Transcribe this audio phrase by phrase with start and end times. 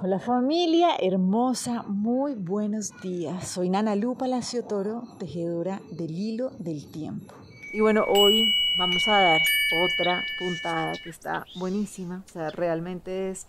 [0.00, 3.48] Hola familia hermosa, muy buenos días.
[3.48, 7.34] Soy Nana Lu Palacio Toro, tejedora del hilo del tiempo.
[7.72, 8.44] Y bueno, hoy
[8.78, 9.40] vamos a dar
[9.82, 13.48] otra puntada que está buenísima, o sea, realmente es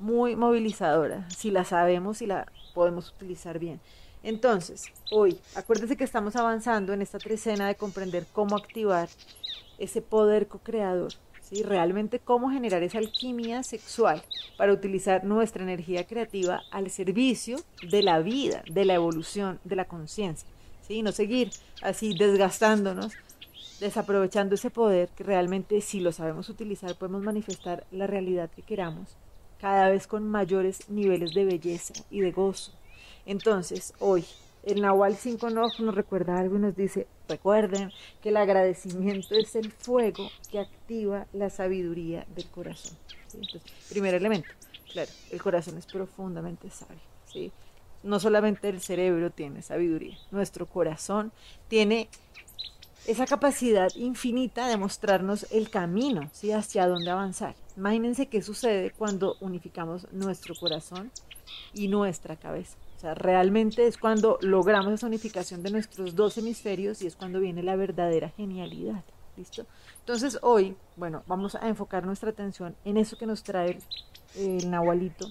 [0.00, 3.80] muy movilizadora, si la sabemos y la podemos utilizar bien.
[4.24, 9.08] Entonces, hoy, acuérdense que estamos avanzando en esta trecena de comprender cómo activar
[9.78, 11.12] ese poder co-creador
[11.62, 14.22] realmente cómo generar esa alquimia sexual
[14.56, 19.86] para utilizar nuestra energía creativa al servicio de la vida, de la evolución, de la
[19.86, 20.48] conciencia.
[20.86, 21.02] ¿sí?
[21.02, 21.50] No seguir
[21.82, 23.12] así desgastándonos,
[23.80, 29.16] desaprovechando ese poder que realmente si lo sabemos utilizar podemos manifestar la realidad que queramos,
[29.60, 32.72] cada vez con mayores niveles de belleza y de gozo.
[33.24, 34.24] Entonces, hoy,
[34.62, 39.72] el Nahual 5 nos recuerda algo y nos dice, recuerden que el agradecimiento es el
[39.72, 42.96] fuego que activa la sabiduría del corazón.
[43.34, 44.48] Entonces, primer elemento,
[44.92, 47.52] claro, el corazón es profundamente sabio.
[48.02, 51.32] No solamente el cerebro tiene sabiduría, nuestro corazón
[51.68, 52.08] tiene
[53.06, 56.52] esa capacidad infinita de mostrarnos el camino ¿sí?
[56.52, 57.54] hacia dónde avanzar.
[57.76, 61.10] Imagínense qué sucede cuando unificamos nuestro corazón
[61.72, 62.76] y nuestra cabeza.
[62.96, 67.40] O sea, realmente es cuando logramos esa unificación de nuestros dos hemisferios y es cuando
[67.40, 69.04] viene la verdadera genialidad.
[69.36, 69.66] ¿Listo?
[70.00, 73.78] Entonces hoy, bueno, vamos a enfocar nuestra atención en eso que nos trae
[74.34, 75.28] el, Nahualito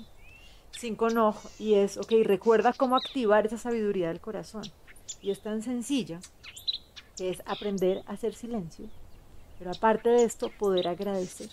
[0.78, 4.64] cinco no y es, ok, recuerda cómo activar esa sabiduría del corazón.
[5.22, 6.20] Y es tan sencilla
[7.18, 8.90] que es aprender a hacer silencio,
[9.58, 11.50] pero aparte de esto, poder agradecer.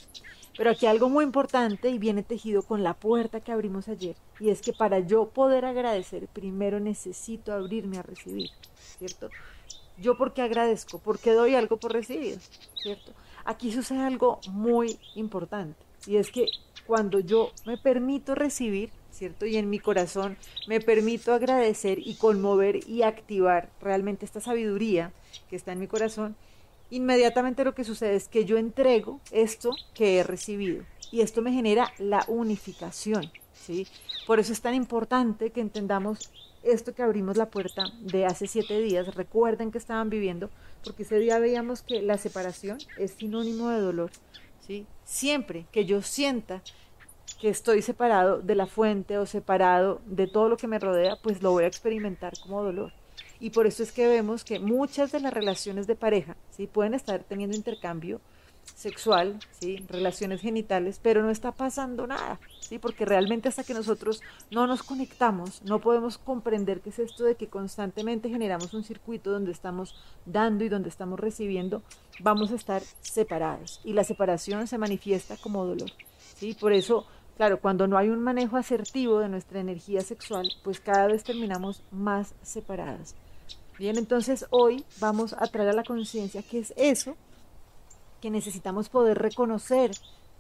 [0.56, 4.50] Pero aquí algo muy importante y viene tejido con la puerta que abrimos ayer, y
[4.50, 8.50] es que para yo poder agradecer, primero necesito abrirme a recibir,
[8.98, 9.30] ¿cierto?
[9.98, 12.38] Yo porque agradezco, porque doy algo por recibido,
[12.74, 13.12] ¿cierto?
[13.44, 16.46] Aquí sucede algo muy importante, y es que
[16.86, 19.46] cuando yo me permito recibir, ¿cierto?
[19.46, 20.36] Y en mi corazón
[20.66, 25.12] me permito agradecer y conmover y activar realmente esta sabiduría
[25.48, 26.36] que está en mi corazón,
[26.92, 31.52] inmediatamente lo que sucede es que yo entrego esto que he recibido y esto me
[31.52, 33.86] genera la unificación, ¿sí?
[34.26, 36.30] Por eso es tan importante que entendamos
[36.62, 40.50] esto que abrimos la puerta de hace siete días, recuerden que estaban viviendo,
[40.84, 44.10] porque ese día veíamos que la separación es sinónimo de dolor,
[44.66, 44.86] ¿sí?
[45.02, 46.62] Siempre que yo sienta
[47.40, 51.42] que estoy separado de la fuente o separado de todo lo que me rodea, pues
[51.42, 52.92] lo voy a experimentar como dolor.
[53.40, 56.66] Y por eso es que vemos que muchas de las relaciones de pareja ¿sí?
[56.66, 58.20] pueden estar teniendo intercambio
[58.74, 59.84] sexual, ¿sí?
[59.88, 62.78] relaciones genitales, pero no está pasando nada, ¿sí?
[62.78, 67.34] porque realmente hasta que nosotros no nos conectamos, no podemos comprender qué es esto de
[67.34, 69.94] que constantemente generamos un circuito donde estamos
[70.26, 71.82] dando y donde estamos recibiendo,
[72.20, 75.90] vamos a estar separados y la separación se manifiesta como dolor.
[76.36, 76.54] ¿sí?
[76.54, 77.06] Por eso,
[77.36, 81.82] claro, cuando no hay un manejo asertivo de nuestra energía sexual, pues cada vez terminamos
[81.90, 83.14] más separadas.
[83.78, 87.16] Bien, entonces hoy vamos a traer a la conciencia que es eso
[88.20, 89.90] que necesitamos poder reconocer,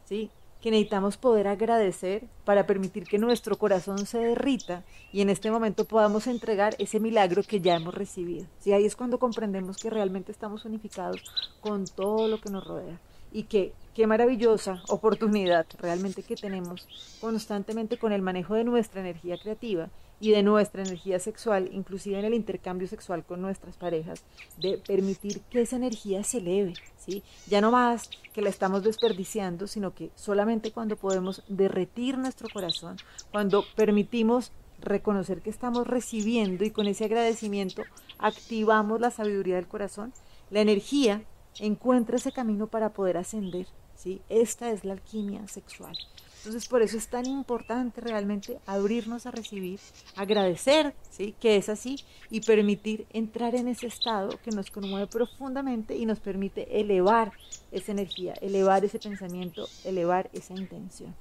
[0.04, 0.30] ¿sí?
[0.60, 5.84] que necesitamos poder agradecer para permitir que nuestro corazón se derrita y en este momento
[5.86, 8.46] podamos entregar ese milagro que ya hemos recibido.
[8.60, 8.72] ¿sí?
[8.72, 11.20] Ahí es cuando comprendemos que realmente estamos unificados
[11.60, 13.00] con todo lo que nos rodea
[13.32, 16.86] y que qué maravillosa oportunidad realmente que tenemos
[17.20, 22.24] constantemente con el manejo de nuestra energía creativa y de nuestra energía sexual, inclusive en
[22.24, 24.22] el intercambio sexual con nuestras parejas,
[24.56, 27.24] de permitir que esa energía se eleve, ¿sí?
[27.48, 32.98] Ya no más que la estamos desperdiciando, sino que solamente cuando podemos derretir nuestro corazón,
[33.32, 37.82] cuando permitimos reconocer que estamos recibiendo y con ese agradecimiento
[38.18, 40.12] activamos la sabiduría del corazón,
[40.50, 41.22] la energía
[41.58, 44.20] encuentra ese camino para poder ascender, ¿sí?
[44.28, 45.96] Esta es la alquimia sexual.
[46.38, 49.78] Entonces, por eso es tan importante realmente abrirnos a recibir,
[50.16, 51.36] agradecer, ¿sí?
[51.38, 56.18] Que es así y permitir entrar en ese estado que nos conmueve profundamente y nos
[56.18, 57.32] permite elevar
[57.70, 61.14] esa energía, elevar ese pensamiento, elevar esa intención.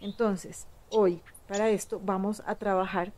[0.00, 3.12] Entonces, hoy, para esto, vamos a trabajar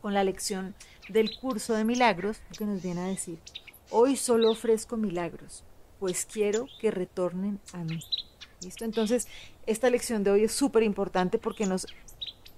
[0.00, 0.74] con la lección
[1.08, 3.38] del curso de milagros que nos viene a decir,
[3.92, 5.62] hoy solo ofrezco milagros,
[6.00, 8.00] pues quiero que retornen a mí.
[8.62, 8.84] ¿Listo?
[8.84, 9.28] Entonces,
[9.66, 11.86] esta lección de hoy es súper importante porque nos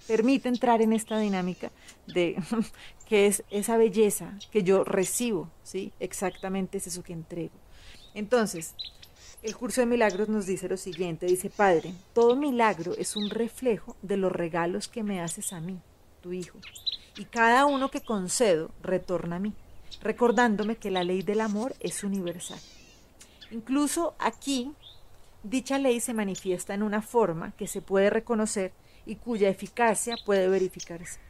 [0.06, 1.70] permite entrar en esta dinámica
[2.06, 2.36] de
[3.08, 5.92] que es esa belleza que yo recibo, ¿sí?
[6.00, 7.54] Exactamente es eso que entrego.
[8.14, 8.74] Entonces,
[9.42, 13.96] el curso de milagros nos dice lo siguiente, dice, Padre, todo milagro es un reflejo
[14.02, 15.80] de los regalos que me haces a mí,
[16.22, 16.58] tu Hijo,
[17.18, 19.52] y cada uno que concedo retorna a mí,
[20.02, 22.60] recordándome que la ley del amor es universal.
[23.50, 24.72] Incluso aquí
[25.44, 28.72] Dicha ley se manifiesta en una forma que se puede reconocer
[29.04, 31.20] y cuya eficacia puede verificarse.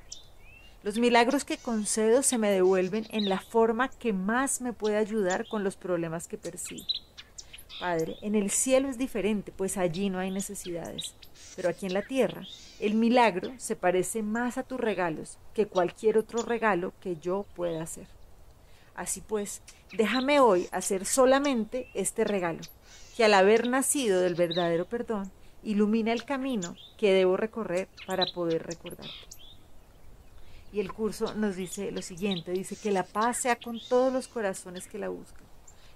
[0.85, 5.49] Los milagros que concedo se me devuelven en la forma que más me puede ayudar
[5.49, 6.85] con los problemas que percibo.
[7.81, 11.17] Padre, en el cielo es diferente, pues allí no hay necesidades.
[11.57, 12.47] Pero aquí en la tierra,
[12.79, 17.83] el milagro se parece más a tus regalos que cualquier otro regalo que yo pueda
[17.83, 18.07] hacer.
[18.95, 19.63] Así pues,
[19.93, 22.61] déjame hoy hacer solamente este regalo,
[23.17, 25.31] que al haber nacido del verdadero perdón,
[25.63, 29.13] ilumina el camino que debo recorrer para poder recordarte.
[30.73, 34.29] Y el curso nos dice lo siguiente, dice que la paz sea con todos los
[34.29, 35.45] corazones que la buscan.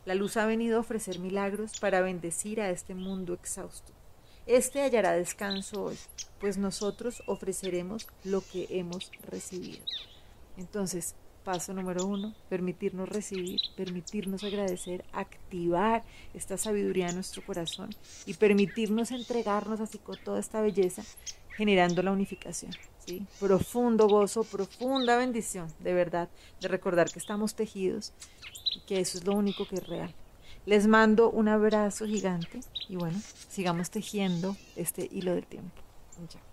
[0.04, 3.92] La luz ha venido a ofrecer milagros para bendecir a este mundo exhausto.
[4.46, 5.98] Este hallará descanso hoy,
[6.40, 9.84] pues nosotros ofreceremos lo que hemos recibido.
[10.56, 11.14] Entonces,
[11.48, 16.02] paso número uno, permitirnos recibir, permitirnos agradecer, activar
[16.34, 17.88] esta sabiduría en nuestro corazón
[18.26, 21.02] y permitirnos entregarnos así con toda esta belleza,
[21.56, 22.72] generando la unificación.
[23.06, 23.26] ¿sí?
[23.40, 26.28] Profundo gozo, profunda bendición, de verdad,
[26.60, 28.12] de recordar que estamos tejidos
[28.76, 30.14] y que eso es lo único que es real.
[30.66, 32.60] Les mando un abrazo gigante
[32.90, 33.18] y bueno,
[33.48, 35.80] sigamos tejiendo este hilo del tiempo.
[36.28, 36.47] Chao.